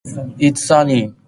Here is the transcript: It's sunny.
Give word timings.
It's 0.39 0.65
sunny. 0.65 1.13